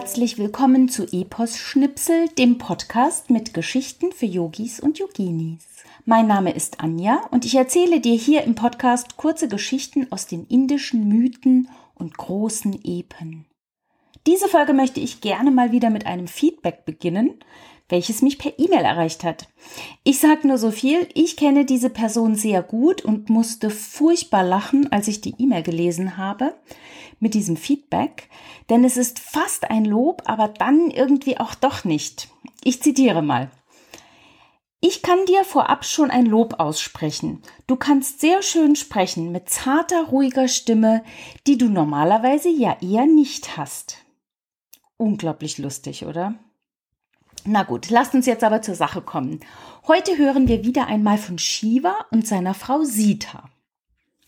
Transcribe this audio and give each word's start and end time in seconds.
Herzlich 0.00 0.38
willkommen 0.38 0.88
zu 0.88 1.04
Epos 1.12 1.58
Schnipsel, 1.58 2.28
dem 2.38 2.56
Podcast 2.56 3.28
mit 3.28 3.52
Geschichten 3.52 4.12
für 4.12 4.24
Yogis 4.24 4.80
und 4.80 4.98
Yoginis. 4.98 5.66
Mein 6.06 6.26
Name 6.26 6.52
ist 6.54 6.80
Anja 6.80 7.20
und 7.30 7.44
ich 7.44 7.54
erzähle 7.54 8.00
dir 8.00 8.14
hier 8.14 8.44
im 8.44 8.54
Podcast 8.54 9.18
kurze 9.18 9.46
Geschichten 9.46 10.10
aus 10.10 10.26
den 10.26 10.46
indischen 10.46 11.06
Mythen 11.06 11.68
und 11.94 12.16
großen 12.16 12.80
Epen. 12.82 13.44
Diese 14.26 14.48
Folge 14.48 14.72
möchte 14.72 15.00
ich 15.00 15.20
gerne 15.20 15.50
mal 15.50 15.70
wieder 15.70 15.90
mit 15.90 16.06
einem 16.06 16.28
Feedback 16.28 16.86
beginnen, 16.86 17.34
welches 17.90 18.22
mich 18.22 18.38
per 18.38 18.58
E-Mail 18.58 18.84
erreicht 18.84 19.24
hat. 19.24 19.48
Ich 20.04 20.18
sage 20.18 20.46
nur 20.48 20.58
so 20.58 20.70
viel, 20.70 21.08
ich 21.14 21.36
kenne 21.36 21.64
diese 21.64 21.90
Person 21.90 22.34
sehr 22.34 22.62
gut 22.62 23.02
und 23.02 23.30
musste 23.30 23.70
furchtbar 23.70 24.44
lachen, 24.44 24.90
als 24.92 25.08
ich 25.08 25.20
die 25.20 25.34
E-Mail 25.38 25.62
gelesen 25.62 26.16
habe 26.16 26.54
mit 27.20 27.34
diesem 27.34 27.56
Feedback, 27.56 28.28
denn 28.70 28.82
es 28.82 28.96
ist 28.96 29.18
fast 29.18 29.70
ein 29.70 29.84
Lob, 29.84 30.22
aber 30.24 30.48
dann 30.48 30.90
irgendwie 30.90 31.38
auch 31.38 31.54
doch 31.54 31.84
nicht. 31.84 32.28
Ich 32.64 32.82
zitiere 32.82 33.22
mal. 33.22 33.50
Ich 34.82 35.02
kann 35.02 35.26
dir 35.26 35.44
vorab 35.44 35.84
schon 35.84 36.10
ein 36.10 36.24
Lob 36.24 36.58
aussprechen. 36.58 37.42
Du 37.66 37.76
kannst 37.76 38.20
sehr 38.20 38.42
schön 38.42 38.76
sprechen 38.76 39.30
mit 39.30 39.50
zarter, 39.50 40.04
ruhiger 40.04 40.48
Stimme, 40.48 41.04
die 41.46 41.58
du 41.58 41.68
normalerweise 41.68 42.48
ja 42.48 42.78
eher 42.80 43.04
nicht 43.04 43.58
hast. 43.58 43.98
Unglaublich 44.96 45.58
lustig, 45.58 46.06
oder? 46.06 46.34
Na 47.44 47.62
gut, 47.62 47.90
lasst 47.90 48.14
uns 48.14 48.26
jetzt 48.26 48.44
aber 48.44 48.62
zur 48.62 48.74
Sache 48.74 49.00
kommen. 49.00 49.40
Heute 49.86 50.18
hören 50.18 50.48
wir 50.48 50.64
wieder 50.64 50.86
einmal 50.86 51.18
von 51.18 51.38
Shiva 51.38 51.94
und 52.10 52.26
seiner 52.26 52.54
Frau 52.54 52.82
Sita. 52.82 53.48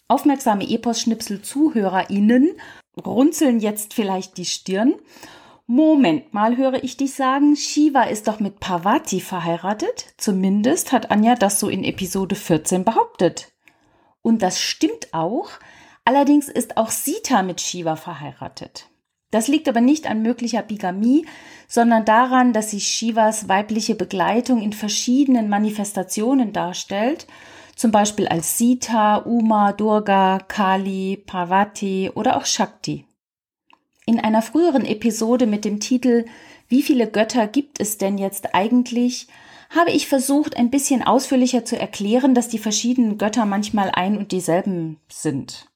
Aufmerksame 0.09 0.69
Epos-Schnipsel-ZuhörerInnen 0.69 2.51
runzeln 3.05 3.61
jetzt 3.61 3.95
vielleicht 3.95 4.37
die 4.37 4.45
Stirn. 4.45 4.95
Moment 5.67 6.35
mal, 6.35 6.57
höre 6.57 6.85
ich 6.85 6.97
dich 6.97 7.15
sagen, 7.15 7.57
Shiva 7.57 8.03
ist 8.03 8.29
doch 8.29 8.41
mit 8.41 8.61
Parvati 8.61 9.21
verheiratet. 9.21 10.15
Zumindest 10.19 10.93
hat 10.93 11.11
Anja 11.11 11.35
das 11.35 11.61
so 11.61 11.69
in 11.69 11.85
Episode 11.85 12.35
14 12.35 12.85
behauptet. 12.85 13.53
Und 14.21 14.43
das 14.43 14.61
stimmt 14.61 15.15
auch. 15.15 15.49
Allerdings 16.05 16.49
ist 16.49 16.77
auch 16.77 16.91
Sita 16.91 17.43
mit 17.43 17.61
Shiva 17.61 17.97
verheiratet. 17.97 18.91
Das 19.33 19.49
liegt 19.49 19.69
aber 19.69 19.81
nicht 19.81 20.09
an 20.09 20.23
möglicher 20.23 20.63
Bigamie, 20.63 21.27
sondern 21.67 22.05
daran, 22.05 22.53
dass 22.53 22.71
sich 22.71 22.87
Shivas 22.87 23.49
weibliche 23.49 23.97
Begleitung 23.97 24.63
in 24.63 24.73
verschiedenen 24.73 25.49
Manifestationen 25.49 26.53
darstellt 26.53 27.27
zum 27.75 27.91
Beispiel 27.91 28.29
als 28.29 28.59
Sita, 28.59 29.17
Uma, 29.17 29.73
Durga, 29.73 30.39
Kali, 30.47 31.23
Parvati 31.27 32.11
oder 32.15 32.37
auch 32.37 32.47
Shakti. 32.47 33.07
In 34.07 34.21
einer 34.21 34.43
früheren 34.43 34.85
Episode 34.85 35.47
mit 35.47 35.65
dem 35.65 35.81
Titel 35.81 36.27
Wie 36.69 36.83
viele 36.83 37.11
Götter 37.11 37.47
gibt 37.47 37.81
es 37.81 37.99
denn 37.99 38.19
jetzt 38.19 38.55
eigentlich? 38.55 39.27
habe 39.71 39.91
ich 39.91 40.07
versucht, 40.07 40.59
ein 40.59 40.71
bisschen 40.71 41.03
ausführlicher 41.03 41.65
zu 41.65 41.79
erklären, 41.79 42.35
dass 42.35 42.49
die 42.49 42.59
verschiedenen 42.59 43.17
Götter 43.17 43.47
manchmal 43.47 43.91
ein 43.91 44.19
und 44.19 44.31
dieselben 44.31 44.99
sind. 45.09 45.72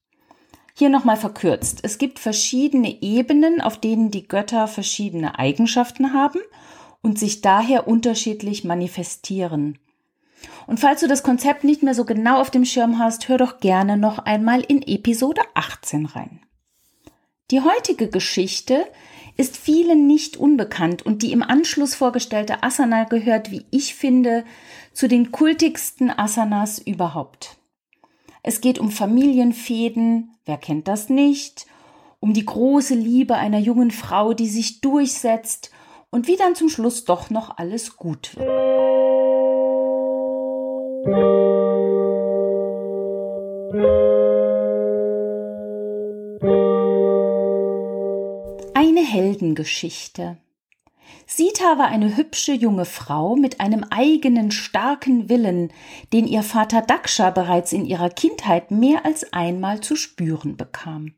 Hier 0.79 0.91
nochmal 0.91 1.17
verkürzt. 1.17 1.79
Es 1.85 1.97
gibt 1.97 2.19
verschiedene 2.19 3.01
Ebenen, 3.01 3.63
auf 3.63 3.81
denen 3.81 4.11
die 4.11 4.29
Götter 4.29 4.69
verschiedene 4.69 5.39
Eigenschaften 5.39 6.13
haben 6.13 6.41
und 7.01 7.19
sich 7.19 7.41
daher 7.41 7.89
unterschiedlich 7.89 8.63
manifestieren. 8.63 9.79
Und 10.67 10.79
falls 10.79 11.01
du 11.01 11.09
das 11.09 11.23
Konzept 11.23 11.65
nicht 11.65 11.83
mehr 11.83 11.95
so 11.95 12.05
genau 12.05 12.43
auf 12.43 12.51
dem 12.51 12.67
Schirm 12.67 12.99
hast, 12.99 13.27
hör 13.31 13.39
doch 13.39 13.61
gerne 13.61 13.97
noch 13.97 14.19
einmal 14.19 14.61
in 14.61 14.83
Episode 14.83 15.41
18 15.55 16.05
rein. 16.05 16.41
Die 17.51 17.63
heutige 17.63 18.09
Geschichte 18.09 18.87
ist 19.39 19.57
vielen 19.57 20.07
nicht 20.07 20.37
unbekannt 20.37 21.07
und 21.07 21.23
die 21.23 21.33
im 21.33 21.43
Anschluss 21.43 21.95
vorgestellte 21.95 22.63
Asana 22.63 23.05
gehört, 23.05 23.51
wie 23.51 23.65
ich 23.71 23.95
finde, 23.95 24.45
zu 24.93 25.09
den 25.09 25.33
kultigsten 25.33 26.11
Asanas 26.11 26.79
überhaupt. 26.79 27.56
Es 28.49 28.61
geht 28.61 28.79
um 28.79 28.93
Familienfäden, 28.93 30.31
wer 30.45 30.57
kennt 30.57 30.87
das 30.87 31.09
nicht, 31.09 31.67
um 32.21 32.33
die 32.33 32.45
große 32.45 32.95
Liebe 32.95 33.35
einer 33.35 33.59
jungen 33.59 33.91
Frau, 33.91 34.35
die 34.35 34.47
sich 34.47 34.81
durchsetzt 34.81 35.73
und 36.11 36.29
wie 36.29 36.37
dann 36.37 36.55
zum 36.55 36.69
Schluss 36.69 37.05
doch 37.05 37.29
noch 37.29 37.59
alles 37.59 37.97
gut 37.97 38.37
wird. 38.37 38.47
Eine 48.75 49.01
Heldengeschichte. 49.01 50.37
Sita 51.27 51.79
war 51.79 51.89
eine 51.89 52.17
hübsche 52.17 52.53
junge 52.53 52.85
Frau 52.85 53.37
mit 53.37 53.61
einem 53.61 53.85
eigenen 53.91 54.51
starken 54.51 55.29
Willen, 55.29 55.73
den 56.13 56.27
ihr 56.27 56.43
Vater 56.43 56.83
Daksha 56.83 57.31
bereits 57.31 57.73
in 57.73 57.85
ihrer 57.85 58.11
Kindheit 58.11 58.71
mehr 58.71 59.05
als 59.05 59.33
einmal 59.33 59.81
zu 59.81 59.97
spüren 59.97 60.57
bekam. 60.57 61.15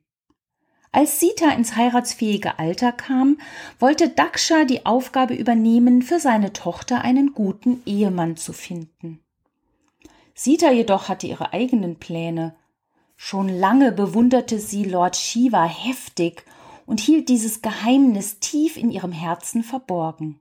Als 0.90 1.20
Sita 1.20 1.50
ins 1.50 1.76
heiratsfähige 1.76 2.58
Alter 2.58 2.92
kam, 2.92 3.38
wollte 3.78 4.08
Daksha 4.08 4.64
die 4.64 4.86
Aufgabe 4.86 5.34
übernehmen, 5.34 6.02
für 6.02 6.18
seine 6.18 6.52
Tochter 6.54 7.02
einen 7.02 7.34
guten 7.34 7.82
Ehemann 7.84 8.36
zu 8.36 8.52
finden. 8.52 9.20
Sita 10.34 10.70
jedoch 10.70 11.08
hatte 11.08 11.26
ihre 11.26 11.52
eigenen 11.52 11.96
Pläne. 11.96 12.56
Schon 13.16 13.48
lange 13.48 13.92
bewunderte 13.92 14.58
sie 14.58 14.84
Lord 14.84 15.16
Shiva 15.16 15.64
heftig 15.64 16.44
und 16.88 17.00
hielt 17.00 17.28
dieses 17.28 17.60
Geheimnis 17.60 18.40
tief 18.40 18.78
in 18.78 18.90
ihrem 18.90 19.12
Herzen 19.12 19.62
verborgen. 19.62 20.40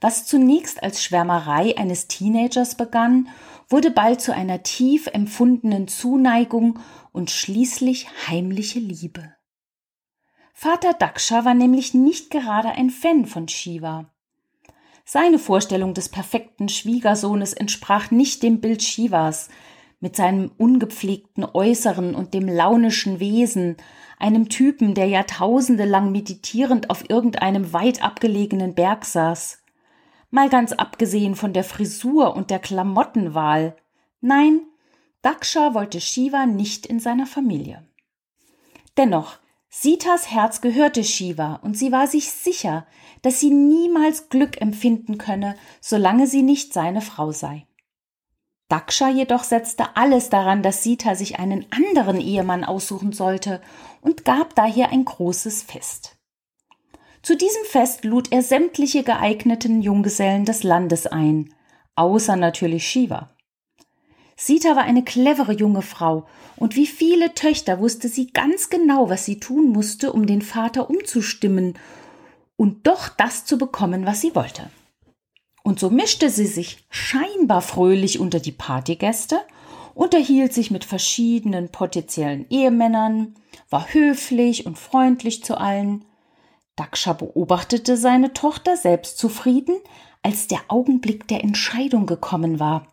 Was 0.00 0.26
zunächst 0.26 0.82
als 0.82 1.02
Schwärmerei 1.02 1.78
eines 1.78 2.08
Teenagers 2.08 2.76
begann, 2.76 3.28
wurde 3.68 3.92
bald 3.92 4.20
zu 4.20 4.34
einer 4.34 4.64
tief 4.64 5.06
empfundenen 5.06 5.86
Zuneigung 5.86 6.80
und 7.12 7.30
schließlich 7.30 8.08
heimliche 8.26 8.80
Liebe. 8.80 9.32
Vater 10.52 10.92
Daksha 10.92 11.44
war 11.44 11.54
nämlich 11.54 11.94
nicht 11.94 12.30
gerade 12.30 12.70
ein 12.70 12.90
Fan 12.90 13.24
von 13.24 13.46
Shiva. 13.46 14.10
Seine 15.04 15.38
Vorstellung 15.38 15.94
des 15.94 16.08
perfekten 16.08 16.68
Schwiegersohnes 16.68 17.52
entsprach 17.52 18.10
nicht 18.10 18.42
dem 18.42 18.60
Bild 18.60 18.82
Shivas, 18.82 19.50
mit 20.04 20.16
seinem 20.16 20.52
ungepflegten 20.58 21.46
Äußeren 21.46 22.14
und 22.14 22.34
dem 22.34 22.46
launischen 22.46 23.20
Wesen, 23.20 23.78
einem 24.18 24.50
Typen, 24.50 24.94
der 24.94 25.06
Jahrtausende 25.06 25.86
lang 25.86 26.12
meditierend 26.12 26.90
auf 26.90 27.08
irgendeinem 27.08 27.72
weit 27.72 28.04
abgelegenen 28.04 28.74
Berg 28.74 29.06
saß. 29.06 29.62
Mal 30.28 30.50
ganz 30.50 30.72
abgesehen 30.72 31.34
von 31.36 31.54
der 31.54 31.64
Frisur 31.64 32.36
und 32.36 32.50
der 32.50 32.58
Klamottenwahl. 32.58 33.76
Nein, 34.20 34.60
Daksha 35.22 35.72
wollte 35.72 36.02
Shiva 36.02 36.44
nicht 36.44 36.84
in 36.84 37.00
seiner 37.00 37.24
Familie. 37.24 37.82
Dennoch, 38.98 39.38
Sitas 39.70 40.30
Herz 40.30 40.60
gehörte 40.60 41.02
Shiva 41.02 41.60
und 41.62 41.78
sie 41.78 41.92
war 41.92 42.08
sich 42.08 42.30
sicher, 42.30 42.86
dass 43.22 43.40
sie 43.40 43.50
niemals 43.50 44.28
Glück 44.28 44.60
empfinden 44.60 45.16
könne, 45.16 45.56
solange 45.80 46.26
sie 46.26 46.42
nicht 46.42 46.74
seine 46.74 47.00
Frau 47.00 47.32
sei. 47.32 47.66
Daksha 48.68 49.10
jedoch 49.10 49.44
setzte 49.44 49.96
alles 49.96 50.30
daran, 50.30 50.62
dass 50.62 50.82
Sita 50.82 51.14
sich 51.14 51.38
einen 51.38 51.66
anderen 51.70 52.20
Ehemann 52.20 52.64
aussuchen 52.64 53.12
sollte 53.12 53.60
und 54.00 54.24
gab 54.24 54.54
daher 54.54 54.90
ein 54.90 55.04
großes 55.04 55.62
Fest. 55.62 56.16
Zu 57.22 57.36
diesem 57.36 57.64
Fest 57.64 58.04
lud 58.04 58.32
er 58.32 58.42
sämtliche 58.42 59.02
geeigneten 59.02 59.80
Junggesellen 59.80 60.44
des 60.44 60.62
Landes 60.62 61.06
ein, 61.06 61.54
außer 61.94 62.36
natürlich 62.36 62.86
Shiva. 62.86 63.30
Sita 64.36 64.76
war 64.76 64.82
eine 64.82 65.04
clevere 65.04 65.52
junge 65.52 65.82
Frau, 65.82 66.26
und 66.56 66.76
wie 66.76 66.86
viele 66.86 67.34
Töchter 67.34 67.80
wusste 67.80 68.08
sie 68.08 68.32
ganz 68.32 68.70
genau, 68.70 69.08
was 69.08 69.24
sie 69.24 69.40
tun 69.40 69.70
musste, 69.70 70.12
um 70.12 70.26
den 70.26 70.42
Vater 70.42 70.90
umzustimmen 70.90 71.78
und 72.56 72.86
doch 72.86 73.08
das 73.08 73.44
zu 73.44 73.58
bekommen, 73.58 74.06
was 74.06 74.20
sie 74.20 74.34
wollte. 74.34 74.70
Und 75.64 75.80
so 75.80 75.90
mischte 75.90 76.30
sie 76.30 76.46
sich 76.46 76.86
scheinbar 76.90 77.62
fröhlich 77.62 78.20
unter 78.20 78.38
die 78.38 78.52
Partygäste 78.52 79.40
unterhielt 79.94 80.52
sich 80.52 80.70
mit 80.70 80.84
verschiedenen 80.84 81.68
potenziellen 81.68 82.46
Ehemännern, 82.50 83.34
war 83.70 83.86
höflich 83.92 84.66
und 84.66 84.78
freundlich 84.78 85.44
zu 85.44 85.56
allen. 85.56 86.04
Daksha 86.76 87.12
beobachtete 87.12 87.96
seine 87.96 88.32
Tochter 88.32 88.76
selbstzufrieden, 88.76 89.76
als 90.22 90.48
der 90.48 90.60
Augenblick 90.68 91.28
der 91.28 91.44
Entscheidung 91.44 92.06
gekommen 92.06 92.58
war. 92.58 92.88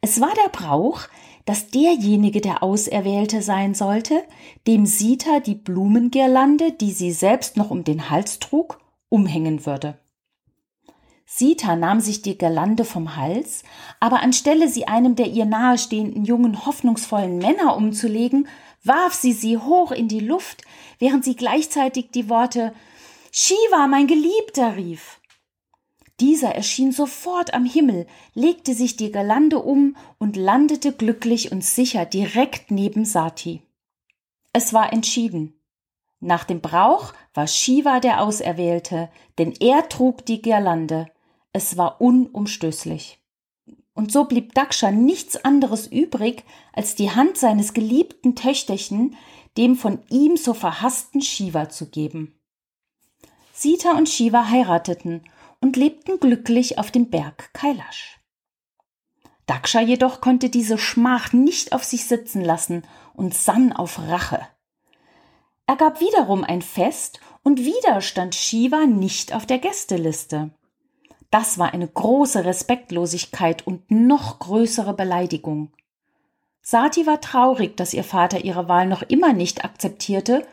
Es 0.00 0.20
war 0.20 0.32
der 0.44 0.50
Brauch, 0.50 1.00
dass 1.46 1.68
derjenige 1.68 2.40
der 2.40 2.62
Auserwählte 2.62 3.42
sein 3.42 3.74
sollte, 3.74 4.22
dem 4.66 4.86
Sita 4.86 5.40
die 5.40 5.54
Blumengirlande, 5.54 6.72
die 6.72 6.92
sie 6.92 7.12
selbst 7.12 7.56
noch 7.56 7.70
um 7.70 7.84
den 7.84 8.10
Hals 8.10 8.38
trug, 8.38 8.80
umhängen 9.08 9.66
würde. 9.66 9.98
Sita 11.36 11.74
nahm 11.74 11.98
sich 11.98 12.22
die 12.22 12.38
Girlande 12.38 12.84
vom 12.84 13.16
Hals, 13.16 13.64
aber 13.98 14.22
anstelle 14.22 14.68
sie 14.68 14.86
einem 14.86 15.16
der 15.16 15.26
ihr 15.26 15.46
nahestehenden 15.46 16.24
jungen, 16.24 16.64
hoffnungsvollen 16.64 17.38
Männer 17.38 17.76
umzulegen, 17.76 18.46
warf 18.84 19.14
sie 19.14 19.32
sie 19.32 19.58
hoch 19.58 19.90
in 19.90 20.06
die 20.06 20.20
Luft, 20.20 20.62
während 21.00 21.24
sie 21.24 21.34
gleichzeitig 21.34 22.12
die 22.12 22.28
Worte 22.28 22.72
Shiva, 23.32 23.88
mein 23.88 24.06
Geliebter, 24.06 24.76
rief. 24.76 25.18
Dieser 26.20 26.54
erschien 26.54 26.92
sofort 26.92 27.52
am 27.52 27.64
Himmel, 27.64 28.06
legte 28.34 28.72
sich 28.72 28.96
die 28.96 29.10
Girlande 29.10 29.58
um 29.58 29.96
und 30.18 30.36
landete 30.36 30.92
glücklich 30.92 31.50
und 31.50 31.64
sicher 31.64 32.04
direkt 32.04 32.70
neben 32.70 33.04
Sati. 33.04 33.60
Es 34.52 34.72
war 34.72 34.92
entschieden. 34.92 35.60
Nach 36.20 36.44
dem 36.44 36.60
Brauch 36.60 37.12
war 37.34 37.48
Shiva 37.48 37.98
der 37.98 38.22
Auserwählte, 38.22 39.10
denn 39.38 39.52
er 39.58 39.88
trug 39.88 40.24
die 40.26 40.40
Girlande. 40.40 41.08
Es 41.56 41.76
war 41.76 42.00
unumstößlich. 42.00 43.20
Und 43.94 44.10
so 44.10 44.24
blieb 44.24 44.54
Daksha 44.54 44.90
nichts 44.90 45.36
anderes 45.36 45.86
übrig, 45.86 46.44
als 46.72 46.96
die 46.96 47.12
Hand 47.12 47.38
seines 47.38 47.72
geliebten 47.72 48.34
Töchterchen 48.34 49.16
dem 49.56 49.76
von 49.76 50.02
ihm 50.10 50.36
so 50.36 50.52
verhassten 50.52 51.22
Shiva 51.22 51.68
zu 51.68 51.88
geben. 51.88 52.36
Sita 53.52 53.92
und 53.92 54.08
Shiva 54.08 54.48
heirateten 54.48 55.22
und 55.60 55.76
lebten 55.76 56.18
glücklich 56.18 56.76
auf 56.78 56.90
dem 56.90 57.08
Berg 57.08 57.54
Kailash. 57.54 58.18
Daksha 59.46 59.80
jedoch 59.80 60.20
konnte 60.20 60.50
diese 60.50 60.76
Schmach 60.76 61.32
nicht 61.32 61.72
auf 61.72 61.84
sich 61.84 62.06
sitzen 62.06 62.42
lassen 62.42 62.82
und 63.14 63.32
sann 63.32 63.72
auf 63.72 64.00
Rache. 64.00 64.44
Er 65.66 65.76
gab 65.76 66.00
wiederum 66.00 66.42
ein 66.42 66.62
Fest 66.62 67.20
und 67.44 67.60
wieder 67.60 68.00
stand 68.00 68.34
Shiva 68.34 68.86
nicht 68.86 69.32
auf 69.32 69.46
der 69.46 69.60
Gästeliste. 69.60 70.50
Das 71.34 71.58
war 71.58 71.74
eine 71.74 71.88
große 71.88 72.44
Respektlosigkeit 72.44 73.66
und 73.66 73.90
noch 73.90 74.38
größere 74.38 74.94
Beleidigung. 74.94 75.72
Sati 76.62 77.08
war 77.08 77.20
traurig, 77.20 77.76
dass 77.76 77.92
ihr 77.92 78.04
Vater 78.04 78.44
ihre 78.44 78.68
Wahl 78.68 78.86
noch 78.86 79.02
immer 79.02 79.32
nicht 79.32 79.64
akzeptierte 79.64 80.46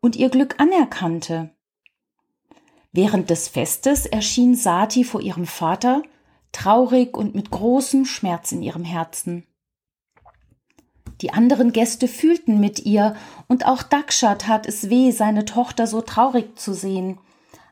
und 0.00 0.14
ihr 0.14 0.28
Glück 0.30 0.54
anerkannte. 0.60 1.50
Während 2.92 3.28
des 3.28 3.48
Festes 3.48 4.06
erschien 4.06 4.54
Sati 4.54 5.02
vor 5.02 5.20
ihrem 5.20 5.46
Vater, 5.46 6.00
traurig 6.52 7.16
und 7.16 7.34
mit 7.34 7.50
großem 7.50 8.04
Schmerz 8.04 8.52
in 8.52 8.62
ihrem 8.62 8.84
Herzen. 8.84 9.48
Die 11.22 11.32
anderen 11.32 11.72
Gäste 11.72 12.06
fühlten 12.06 12.60
mit 12.60 12.86
ihr, 12.86 13.16
und 13.48 13.66
auch 13.66 13.82
Daksha 13.82 14.36
tat 14.36 14.68
es 14.68 14.90
weh, 14.90 15.10
seine 15.10 15.44
Tochter 15.44 15.88
so 15.88 16.02
traurig 16.02 16.56
zu 16.56 16.72
sehen. 16.72 17.18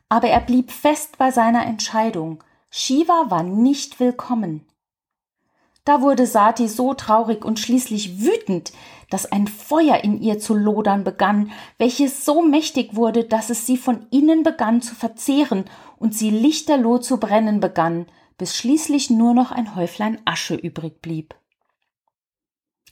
Aber 0.08 0.26
er 0.26 0.40
blieb 0.40 0.72
fest 0.72 1.19
bei 1.19 1.31
seiner 1.31 1.64
Entscheidung. 1.64 2.43
Shiva 2.70 3.26
war 3.31 3.43
nicht 3.43 3.99
willkommen. 3.99 4.67
Da 5.85 6.03
wurde 6.03 6.26
Sati 6.26 6.69
so 6.69 6.93
traurig 6.93 7.47
und 7.47 7.59
schließlich 7.59 8.20
wütend, 8.20 8.73
dass 9.09 9.25
ein 9.25 9.47
Feuer 9.47 10.05
in 10.05 10.20
ihr 10.20 10.38
zu 10.38 10.55
lodern 10.55 11.03
begann, 11.03 11.50
welches 11.79 12.26
so 12.26 12.43
mächtig 12.43 12.94
wurde, 12.94 13.25
dass 13.25 13.49
es 13.49 13.65
sie 13.65 13.79
von 13.79 14.06
innen 14.11 14.43
begann 14.43 14.82
zu 14.82 14.94
verzehren 14.94 15.65
und 15.97 16.15
sie 16.15 16.29
lichterloh 16.29 16.99
zu 16.99 17.19
brennen 17.19 17.61
begann, 17.61 18.05
bis 18.37 18.55
schließlich 18.55 19.09
nur 19.09 19.32
noch 19.32 19.50
ein 19.50 19.75
Häuflein 19.75 20.20
Asche 20.26 20.55
übrig 20.55 21.00
blieb. 21.00 21.35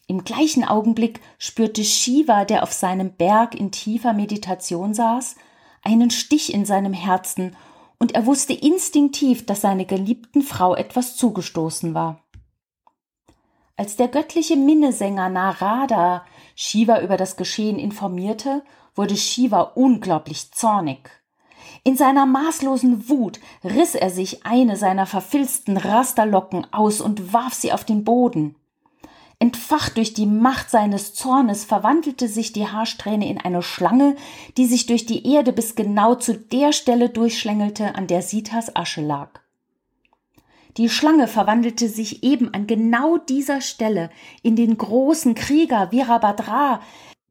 Im 0.07 0.25
gleichen 0.25 0.65
Augenblick 0.65 1.21
spürte 1.37 1.85
Shiva, 1.85 2.47
der 2.47 2.63
auf 2.63 2.73
seinem 2.73 3.13
Berg 3.13 3.55
in 3.55 3.73
tiefer 3.73 4.15
Meditation 4.15 4.95
saß, 4.95 5.37
einen 5.83 6.11
Stich 6.11 6.55
in 6.55 6.65
seinem 6.65 6.95
Herzen, 6.95 7.57
und 7.99 8.13
er 8.13 8.27
wusste 8.27 8.53
instinktiv, 8.53 9.47
dass 9.47 9.63
seiner 9.63 9.85
geliebten 9.85 10.43
Frau 10.43 10.75
etwas 10.75 11.17
zugestoßen 11.17 11.95
war. 11.95 12.21
Als 13.77 13.97
der 13.97 14.09
göttliche 14.09 14.57
Minnesänger 14.57 15.29
Narada 15.29 16.25
Shiva 16.55 17.01
über 17.01 17.17
das 17.17 17.37
Geschehen 17.37 17.79
informierte, 17.79 18.63
wurde 18.95 19.17
Shiva 19.17 19.61
unglaublich 19.61 20.51
zornig. 20.53 21.11
In 21.85 21.97
seiner 21.97 22.27
maßlosen 22.27 23.09
Wut 23.09 23.39
riss 23.63 23.95
er 23.95 24.11
sich 24.11 24.47
eine 24.47 24.77
seiner 24.77 25.07
verfilzten 25.07 25.77
Rasterlocken 25.77 26.73
aus 26.73 27.01
und 27.01 27.33
warf 27.33 27.55
sie 27.55 27.73
auf 27.73 27.85
den 27.85 28.03
Boden. 28.03 28.57
Entfacht 29.39 29.99
durch 29.99 30.15
die 30.15 30.25
Macht 30.25 30.71
seines 30.71 31.13
Zornes 31.13 31.65
verwandelte 31.65 32.27
sich 32.27 32.53
die 32.53 32.69
Haarsträhne 32.69 33.29
in 33.29 33.39
eine 33.39 33.63
Schlange, 33.63 34.17
die 34.57 34.65
sich 34.65 34.87
durch 34.87 35.05
die 35.05 35.31
Erde 35.31 35.53
bis 35.53 35.75
genau 35.75 36.15
zu 36.15 36.35
der 36.39 36.73
Stelle 36.73 37.11
durchschlängelte, 37.11 37.95
an 37.95 38.07
der 38.07 38.23
Sitas 38.23 38.75
Asche 38.75 39.03
lag. 39.03 39.41
Die 40.79 40.89
Schlange 40.89 41.29
verwandelte 41.29 41.89
sich 41.89 42.23
eben 42.23 42.53
an 42.53 42.67
genau 42.67 43.19
dieser 43.19 43.61
Stelle 43.61 44.11
in 44.43 44.57
den 44.57 44.79
großen 44.79 45.35
Krieger 45.35 45.93
Virabhadra, 45.93 46.81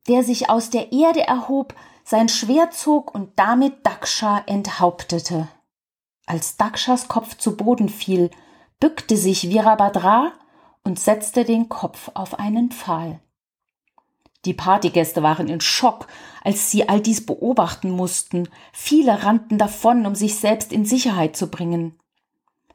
der 0.07 0.23
sich 0.23 0.49
aus 0.49 0.69
der 0.69 0.91
Erde 0.91 1.21
erhob, 1.21 1.73
sein 2.03 2.29
Schwert 2.29 2.73
zog 2.73 3.13
und 3.15 3.31
damit 3.35 3.83
Daksha 3.83 4.43
enthauptete. 4.45 5.47
Als 6.27 6.57
Dakshas 6.57 7.07
Kopf 7.07 7.37
zu 7.37 7.55
Boden 7.57 7.89
fiel, 7.89 8.29
bückte 8.79 9.17
sich 9.17 9.49
Virabhadra 9.49 10.33
und 10.85 10.99
setzte 10.99 11.43
den 11.43 11.67
Kopf 11.67 12.11
auf 12.13 12.39
einen 12.39 12.71
Pfahl. 12.71 13.19
Die 14.45 14.53
Partygäste 14.53 15.23
waren 15.23 15.47
in 15.47 15.59
Schock, 15.59 16.07
als 16.43 16.69
sie 16.69 16.87
all 16.87 17.01
dies 17.01 17.25
beobachten 17.25 17.89
mussten. 17.89 18.47
Viele 18.71 19.23
rannten 19.23 19.57
davon, 19.57 20.05
um 20.05 20.13
sich 20.13 20.35
selbst 20.35 20.71
in 20.71 20.85
Sicherheit 20.85 21.35
zu 21.35 21.49
bringen. 21.49 21.99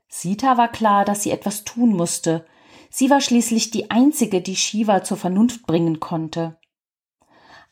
Sita 0.09 0.59
war 0.59 0.69
klar, 0.69 1.05
dass 1.05 1.23
sie 1.23 1.31
etwas 1.31 1.63
tun 1.63 1.97
musste. 1.97 2.45
Sie 2.91 3.09
war 3.09 3.21
schließlich 3.21 3.71
die 3.71 3.93
einzige, 3.93 4.41
die 4.41 4.57
Shiva 4.57 5.05
zur 5.05 5.17
Vernunft 5.17 5.65
bringen 5.69 6.01
konnte. 6.01 6.59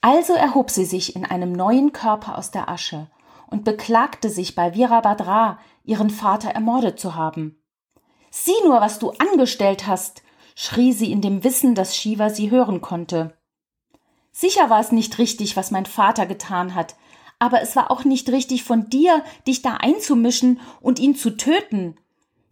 Also 0.00 0.34
erhob 0.34 0.70
sie 0.70 0.84
sich 0.84 1.16
in 1.16 1.24
einem 1.24 1.50
neuen 1.50 1.92
Körper 1.92 2.38
aus 2.38 2.52
der 2.52 2.68
Asche 2.68 3.10
und 3.48 3.64
beklagte 3.64 4.30
sich 4.30 4.54
bei 4.54 4.76
Virabhadra, 4.76 5.58
ihren 5.82 6.10
Vater 6.10 6.50
ermordet 6.50 7.00
zu 7.00 7.16
haben. 7.16 7.60
Sieh 8.30 8.52
nur, 8.64 8.80
was 8.80 9.00
du 9.00 9.10
angestellt 9.18 9.88
hast, 9.88 10.22
schrie 10.60 10.92
sie 10.92 11.12
in 11.12 11.20
dem 11.20 11.44
Wissen, 11.44 11.76
dass 11.76 11.96
Shiva 11.96 12.30
sie 12.30 12.50
hören 12.50 12.80
konnte. 12.80 13.32
Sicher 14.32 14.68
war 14.68 14.80
es 14.80 14.90
nicht 14.90 15.18
richtig, 15.18 15.56
was 15.56 15.70
mein 15.70 15.86
Vater 15.86 16.26
getan 16.26 16.74
hat, 16.74 16.96
aber 17.38 17.62
es 17.62 17.76
war 17.76 17.92
auch 17.92 18.02
nicht 18.02 18.28
richtig 18.30 18.64
von 18.64 18.90
dir, 18.90 19.22
dich 19.46 19.62
da 19.62 19.74
einzumischen 19.74 20.58
und 20.80 20.98
ihn 20.98 21.14
zu 21.14 21.36
töten. 21.36 21.96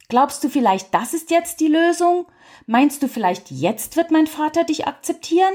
Glaubst 0.09 0.45
du 0.45 0.49
vielleicht, 0.49 0.95
das 0.95 1.15
ist 1.15 1.33
jetzt 1.33 1.59
die 1.59 1.67
Lösung? 1.67 2.27
Meinst 2.67 3.03
du 3.03 3.09
vielleicht, 3.09 3.51
jetzt 3.51 3.97
wird 3.97 4.13
mein 4.13 4.29
Vater 4.29 4.63
dich 4.63 4.87
akzeptieren? 4.87 5.55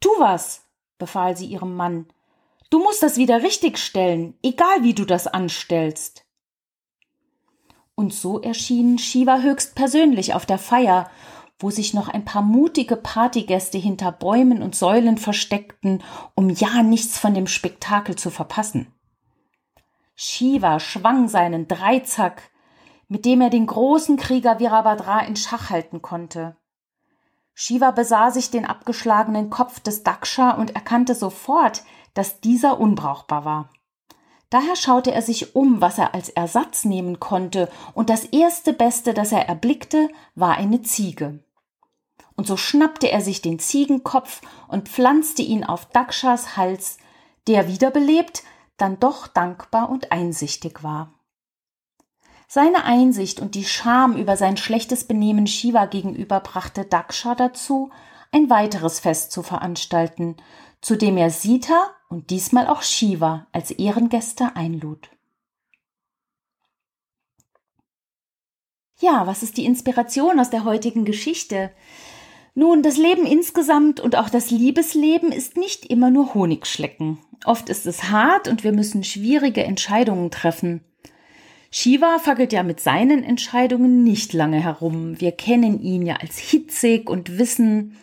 Tu 0.00 0.08
was, 0.18 0.62
befahl 0.98 1.36
sie 1.36 1.46
ihrem 1.46 1.76
Mann. 1.76 2.06
Du 2.70 2.80
musst 2.80 3.04
das 3.04 3.18
wieder 3.18 3.44
richtigstellen, 3.44 4.36
egal 4.42 4.82
wie 4.82 4.94
du 4.94 5.04
das 5.04 5.28
anstellst. 5.28 6.24
Und 7.94 8.12
so 8.12 8.40
erschien 8.40 8.98
Shiva 8.98 9.38
höchst 9.38 9.76
persönlich 9.76 10.34
auf 10.34 10.44
der 10.44 10.58
Feier, 10.58 11.08
wo 11.58 11.70
sich 11.70 11.92
noch 11.94 12.08
ein 12.08 12.24
paar 12.24 12.42
mutige 12.42 12.96
Partygäste 12.96 13.78
hinter 13.78 14.12
Bäumen 14.12 14.62
und 14.62 14.74
Säulen 14.74 15.18
versteckten, 15.18 16.02
um 16.34 16.50
ja 16.50 16.82
nichts 16.82 17.18
von 17.18 17.34
dem 17.34 17.46
Spektakel 17.46 18.16
zu 18.16 18.30
verpassen. 18.30 18.92
Shiva 20.14 20.80
schwang 20.80 21.28
seinen 21.28 21.68
Dreizack, 21.68 22.50
mit 23.08 23.24
dem 23.24 23.40
er 23.40 23.50
den 23.50 23.66
großen 23.66 24.16
Krieger 24.16 24.58
Virabhadra 24.58 25.20
in 25.20 25.36
Schach 25.36 25.70
halten 25.70 26.02
konnte. 26.02 26.56
Shiva 27.54 27.90
besah 27.90 28.30
sich 28.30 28.50
den 28.50 28.64
abgeschlagenen 28.64 29.50
Kopf 29.50 29.80
des 29.80 30.04
Daksha 30.04 30.52
und 30.52 30.76
erkannte 30.76 31.14
sofort, 31.14 31.82
dass 32.14 32.40
dieser 32.40 32.78
unbrauchbar 32.78 33.44
war. 33.44 33.70
Daher 34.50 34.76
schaute 34.76 35.12
er 35.12 35.22
sich 35.22 35.54
um, 35.54 35.80
was 35.80 35.98
er 35.98 36.14
als 36.14 36.30
Ersatz 36.30 36.84
nehmen 36.84 37.20
konnte, 37.20 37.68
und 37.94 38.10
das 38.10 38.24
erste 38.24 38.72
Beste, 38.72 39.12
das 39.12 39.32
er 39.32 39.48
erblickte, 39.48 40.08
war 40.34 40.56
eine 40.56 40.82
Ziege. 40.82 41.40
Und 42.38 42.46
so 42.46 42.56
schnappte 42.56 43.10
er 43.10 43.20
sich 43.20 43.42
den 43.42 43.58
Ziegenkopf 43.58 44.42
und 44.68 44.88
pflanzte 44.88 45.42
ihn 45.42 45.64
auf 45.64 45.86
Dakshas 45.86 46.56
Hals, 46.56 46.98
der 47.48 47.66
wiederbelebt, 47.66 48.44
dann 48.76 49.00
doch 49.00 49.26
dankbar 49.26 49.90
und 49.90 50.12
einsichtig 50.12 50.84
war. 50.84 51.12
Seine 52.46 52.84
Einsicht 52.84 53.40
und 53.40 53.56
die 53.56 53.64
Scham 53.64 54.16
über 54.16 54.36
sein 54.36 54.56
schlechtes 54.56 55.02
Benehmen 55.02 55.48
Shiva 55.48 55.86
gegenüber 55.86 56.38
brachte 56.38 56.84
Daksha 56.84 57.34
dazu, 57.34 57.90
ein 58.30 58.48
weiteres 58.48 59.00
Fest 59.00 59.32
zu 59.32 59.42
veranstalten, 59.42 60.36
zu 60.80 60.94
dem 60.94 61.16
er 61.16 61.30
Sita 61.30 61.90
und 62.08 62.30
diesmal 62.30 62.68
auch 62.68 62.82
Shiva 62.82 63.48
als 63.50 63.72
Ehrengäste 63.72 64.54
einlud. 64.54 65.10
Ja, 69.00 69.26
was 69.26 69.42
ist 69.42 69.56
die 69.56 69.64
Inspiration 69.64 70.38
aus 70.38 70.50
der 70.50 70.62
heutigen 70.62 71.04
Geschichte? 71.04 71.72
Nun, 72.58 72.82
das 72.82 72.96
Leben 72.96 73.24
insgesamt 73.24 74.00
und 74.00 74.16
auch 74.16 74.28
das 74.28 74.50
Liebesleben 74.50 75.30
ist 75.30 75.56
nicht 75.56 75.86
immer 75.86 76.10
nur 76.10 76.34
Honigschlecken. 76.34 77.18
Oft 77.44 77.68
ist 77.68 77.86
es 77.86 78.10
hart 78.10 78.48
und 78.48 78.64
wir 78.64 78.72
müssen 78.72 79.04
schwierige 79.04 79.62
Entscheidungen 79.62 80.32
treffen. 80.32 80.80
Shiva 81.70 82.18
fackelt 82.18 82.52
ja 82.52 82.64
mit 82.64 82.80
seinen 82.80 83.22
Entscheidungen 83.22 84.02
nicht 84.02 84.32
lange 84.32 84.60
herum. 84.60 85.20
Wir 85.20 85.30
kennen 85.30 85.80
ihn 85.80 86.04
ja 86.04 86.16
als 86.16 86.36
hitzig 86.38 87.08
und 87.08 87.38
wissen, 87.38 87.96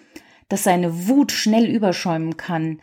dass 0.47 0.63
seine 0.63 1.09
Wut 1.09 1.33
schnell 1.33 1.65
überschäumen 1.65 2.38
kann. 2.38 2.79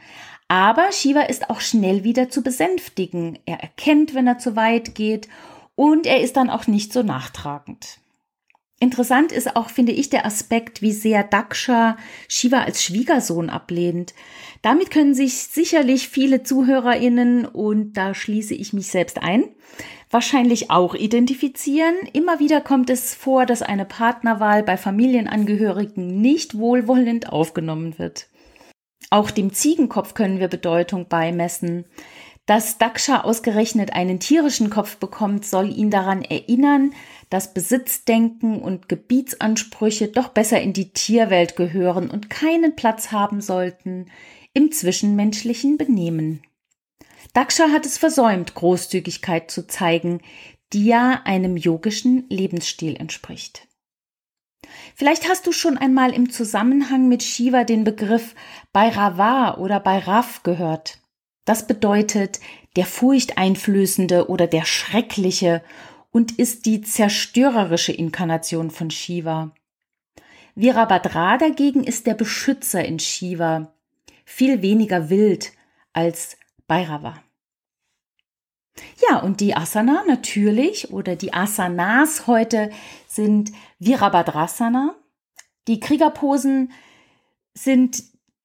Aber 0.49 0.93
Shiva 0.93 1.23
ist 1.23 1.49
auch 1.49 1.63
schnell 1.63 2.05
wieder 2.05 2.29
zu 2.29 2.43
besänftigen. 2.43 3.39
Er 3.47 3.61
erkennt, 3.61 4.13
wenn 4.13 4.27
er 4.27 4.37
zu 4.37 4.57
weit 4.57 4.95
geht 4.95 5.27
und 5.75 6.05
er 6.05 6.21
ist 6.21 6.37
dann 6.37 6.51
auch 6.51 6.67
nicht 6.67 6.93
so 6.93 7.03
nachtragend. 7.03 8.02
Interessant 8.83 9.31
ist 9.31 9.55
auch, 9.55 9.71
finde 9.71 9.93
ich, 9.93 10.11
der 10.11 10.27
Aspekt, 10.27 10.83
wie 10.83 10.91
sehr 10.91 11.23
Daksha 11.23 11.97
Shiva 12.27 12.63
als 12.63 12.83
Schwiegersohn 12.83 13.49
ablehnt. 13.49 14.13
Damit 14.61 14.91
können 14.91 15.15
sich 15.15 15.35
sicherlich 15.35 16.09
viele 16.09 16.43
ZuhörerInnen, 16.43 17.45
und 17.45 17.93
da 17.93 18.13
schließe 18.13 18.55
ich 18.55 18.73
mich 18.73 18.89
selbst 18.89 19.23
ein, 19.23 19.45
wahrscheinlich 20.11 20.73
auch 20.73 20.97
identifizieren. 20.97 21.95
Immer 22.13 22.41
wieder 22.41 22.61
kommt 22.61 22.91
es 22.91 23.15
vor, 23.15 23.47
dass 23.47 23.63
eine 23.63 23.85
Partnerwahl 23.85 24.65
bei 24.65 24.77
Familienangehörigen 24.77 26.21
nicht 26.21 26.59
wohlwollend 26.59 27.29
aufgenommen 27.29 28.01
wird. 28.01 28.31
Auch 29.11 29.31
dem 29.31 29.53
Ziegenkopf 29.53 30.15
können 30.15 30.41
wir 30.41 30.49
Bedeutung 30.49 31.07
beimessen. 31.07 31.85
Dass 32.47 32.77
Daksha 32.77 33.21
ausgerechnet 33.21 33.93
einen 33.93 34.19
tierischen 34.19 34.69
Kopf 34.69 34.97
bekommt, 34.97 35.47
soll 35.47 35.71
ihn 35.71 35.91
daran 35.91 36.23
erinnern, 36.23 36.93
dass 37.33 37.55
Besitzdenken 37.55 38.61
und 38.61 38.91
Gebietsansprüche 38.91 40.09
doch 40.09 40.29
besser 40.29 40.61
in 40.61 40.75
die 40.75 40.93
Tierwelt 40.93 41.57
gehören 41.57 42.11
und 42.11 42.29
keinen 42.29 42.77
Platz 42.77 43.11
haben 43.11 43.41
sollten 43.41 44.11
im 44.53 44.71
zwischenmenschlichen 44.71 45.79
Benehmen. 45.79 46.43
Daksha 47.33 47.71
hat 47.71 47.87
es 47.87 47.97
versäumt, 47.97 48.53
Großzügigkeit 48.53 49.51
zu 49.51 49.67
zeigen, 49.67 50.21
die 50.75 50.85
ja 50.85 51.23
einem 51.25 51.57
yogischen 51.57 52.27
Lebensstil 52.29 52.97
entspricht. 52.97 53.67
Vielleicht 54.95 55.27
hast 55.27 55.47
du 55.47 55.53
schon 55.53 55.79
einmal 55.79 56.13
im 56.13 56.29
Zusammenhang 56.29 57.09
mit 57.09 57.23
Shiva 57.23 57.65
den 57.65 57.85
Begriff 57.85 58.35
Bhairava 58.75 59.57
oder 59.57 59.81
Bhairav 59.81 60.43
gehört. 60.43 60.99
Das 61.47 61.67
bedeutet 61.67 62.41
der 62.77 62.85
furchteinflößende 62.85 64.29
oder 64.29 64.47
der 64.47 64.67
schreckliche 64.67 65.63
und 66.13 66.39
ist 66.39 66.67
die 66.67 66.83
zerstörerische 66.83 67.93
Inkarnation 67.93 68.71
von 68.71 68.91
Shiva. 68.91 69.53
Virabhadra 70.55 71.39
dagegen 71.39 71.83
ist 71.83 72.07
der 72.07 72.15
Beschützer 72.15 72.85
in 72.85 72.99
Shiva, 72.99 73.75
viel 74.25 74.63
weniger 74.63 75.11
wild 75.11 75.53
als 75.93 76.37
Bhairava. 76.69 77.23
Ja, 79.09 79.19
und 79.19 79.41
die 79.41 79.55
Asana 79.55 80.05
natürlich 80.07 80.93
oder 80.93 81.17
die 81.17 81.35
Asanas 81.35 82.27
heute 82.27 82.71
sind 83.07 83.53
Virabhadrasana. 83.79 84.95
Die 85.69 85.81
Kriegerposen 85.81 86.73
sind 87.55 88.03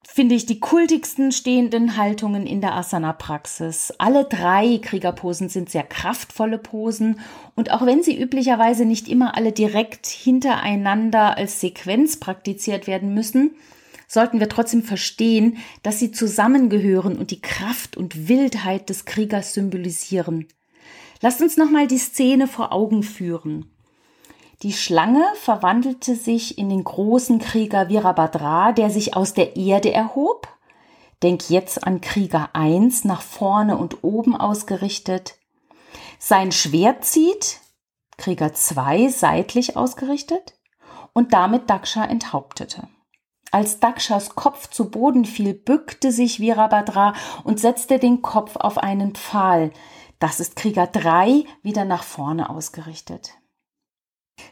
finde 0.10 0.36
ich, 0.36 0.46
die 0.46 0.60
kultigsten 0.60 1.32
stehenden 1.32 1.98
Haltungen 1.98 2.48
in 2.48 2.62
der 2.62 2.74
Asana-Praxis. 2.74 3.94
Alle 4.00 4.26
drei 4.26 4.80
Kriegerposen 4.82 5.50
sind 5.50 5.70
sehr 5.70 5.84
kraftvolle 5.84 6.58
Posen 6.58 7.20
und 7.56 7.72
auch 7.72 7.86
wenn 7.86 8.02
sie 8.02 8.20
üblicherweise 8.20 8.86
nicht 8.86 9.10
immer 9.10 9.36
alle 9.36 9.52
direkt 9.52 10.08
hintereinander 10.08 11.38
als 11.38 11.60
Sequenz 11.60 12.18
praktiziert 12.18 12.88
werden 12.88 13.14
müssen, 13.14 13.56
sollten 14.08 14.40
wir 14.40 14.50
trotzdem 14.50 14.82
verstehen, 14.82 15.58
dass 15.84 16.00
sie 16.00 16.12
zusammengehören 16.12 17.18
und 17.18 17.30
die 17.30 17.42
Kraft 17.42 17.98
und 17.98 18.30
Wildheit 18.30 18.90
des 18.90 19.06
Kriegers 19.06 19.54
symbolisieren. 19.54 20.48
Lasst 21.22 21.42
uns 21.42 21.58
nochmal 21.58 21.86
die 21.86 21.98
Szene 21.98 22.48
vor 22.48 22.72
Augen 22.72 23.04
führen. 23.04 23.66
Die 24.64 24.74
Schlange 24.74 25.24
verwandelte 25.36 26.16
sich 26.16 26.58
in 26.58 26.70
den 26.70 26.84
großen 26.84 27.38
Krieger 27.38 27.90
Virabhadra, 27.90 28.72
der 28.72 28.90
sich 28.90 29.16
aus 29.16 29.34
der 29.36 29.56
Erde 29.56 29.94
erhob. 29.94 30.48
Denk 31.22 31.52
jetzt 31.52 31.86
an 31.86 32.02
Krieger 32.02 32.50
1 32.54 33.04
nach 33.04 33.22
vorne 33.22 33.78
und 33.78 34.04
oben 34.04 34.36
ausgerichtet. 34.36 35.36
Sein 36.18 36.52
Schwert 36.52 37.06
zieht, 37.06 37.60
Krieger 38.18 38.52
2 38.52 39.10
seitlich 39.10 39.78
ausgerichtet 39.78 40.56
und 41.14 41.34
damit 41.34 41.70
Daksha 41.70 42.04
enthauptete. 42.04 42.88
Als 43.52 43.80
Dakshas 43.80 44.36
Kopf 44.36 44.70
zu 44.70 44.90
Boden 44.90 45.26
fiel, 45.26 45.54
bückte 45.54 46.12
sich 46.12 46.40
Virabhadra 46.40 47.14
und 47.44 47.60
setzte 47.60 48.00
den 48.00 48.24
Kopf 48.24 48.56
auf 48.56 48.80
einen 48.80 49.14
Pfahl. 49.14 49.72
Das 50.18 50.40
ist 50.40 50.56
Krieger 50.56 50.88
3 50.88 51.46
wieder 51.62 51.86
nach 51.86 52.04
vorne 52.04 52.50
ausgerichtet. 52.50 53.37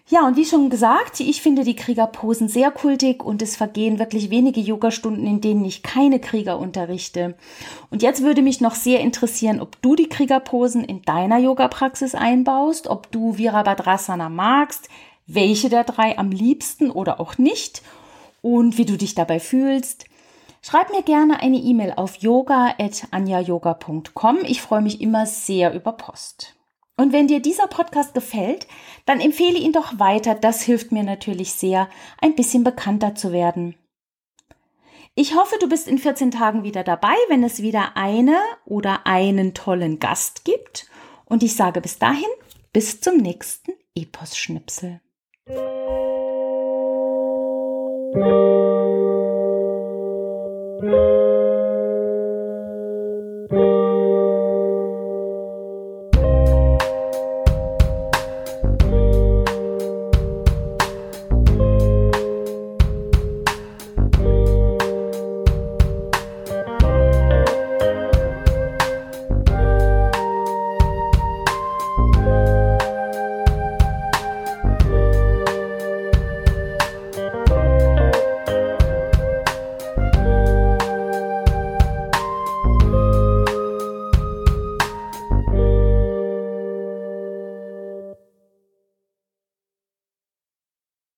Ja, 0.08 0.28
und 0.28 0.38
wie 0.38 0.46
schon 0.46 0.70
gesagt, 0.70 1.20
ich 1.20 1.42
finde 1.42 1.64
die 1.64 1.76
Kriegerposen 1.76 2.48
sehr 2.48 2.70
kultig 2.70 3.24
und 3.24 3.42
es 3.42 3.56
vergehen 3.56 3.98
wirklich 3.98 4.30
wenige 4.30 4.62
Yogastunden, 4.62 5.26
in 5.26 5.42
denen 5.42 5.66
ich 5.66 5.82
keine 5.82 6.20
Krieger 6.20 6.60
unterrichte. 6.60 7.34
Und 7.90 8.04
jetzt 8.04 8.22
würde 8.22 8.44
mich 8.44 8.62
noch 8.62 8.76
sehr 8.76 9.00
interessieren, 9.00 9.60
ob 9.60 9.82
du 9.82 9.96
die 9.96 10.08
Kriegerposen 10.08 10.84
in 10.84 11.02
deiner 11.02 11.40
Yoga-Praxis 11.40 12.14
einbaust, 12.14 12.86
ob 12.88 13.12
du 13.12 13.40
Virabhadrasana 13.40 14.30
magst, 14.30 14.90
welche 15.26 15.70
der 15.70 15.84
drei 15.84 16.20
am 16.20 16.30
liebsten 16.30 16.92
oder 16.92 17.20
auch 17.20 17.40
nicht 17.40 17.82
und 18.44 18.78
wie 18.78 18.86
du 18.86 18.98
dich 18.98 19.16
dabei 19.16 19.40
fühlst. 19.40 20.06
Schreib 20.62 20.92
mir 20.92 21.02
gerne 21.02 21.40
eine 21.40 21.58
E-Mail 21.58 21.94
auf 21.96 22.18
yoga.anjayoga.com. 22.18 24.38
Ich 24.44 24.62
freue 24.62 24.82
mich 24.82 25.02
immer 25.02 25.26
sehr 25.26 25.74
über 25.74 25.94
Post. 25.94 26.54
Und 26.98 27.12
wenn 27.12 27.28
dir 27.28 27.42
dieser 27.42 27.68
Podcast 27.68 28.14
gefällt, 28.14 28.68
dann 29.06 29.20
empfehle 29.20 29.60
ihn 29.60 29.74
doch 29.74 30.00
weiter. 30.00 30.34
Das 30.34 30.62
hilft 30.62 30.92
mir 30.92 31.04
natürlich 31.04 31.54
sehr, 31.54 31.90
ein 32.22 32.36
bisschen 32.36 32.64
bekannter 32.64 33.16
zu 33.16 33.34
werden. 33.34 33.76
Ich 35.14 35.36
hoffe, 35.36 35.56
du 35.60 35.68
bist 35.68 35.88
in 35.88 35.98
14 35.98 36.32
Tagen 36.32 36.64
wieder 36.64 36.84
dabei, 36.84 37.16
wenn 37.30 37.44
es 37.44 37.62
wieder 37.62 37.96
eine 37.96 38.38
oder 38.66 39.06
einen 39.06 39.54
tollen 39.54 40.00
Gast 40.00 40.46
gibt. 40.46 40.90
Und 41.26 41.44
ich 41.44 41.56
sage 41.56 41.82
bis 41.82 42.00
dahin, 42.00 42.24
bis 42.72 43.02
zum 43.02 43.18
nächsten 43.18 43.74
Epos-Schnipsel. 43.96 45.02
Musik 50.82 51.25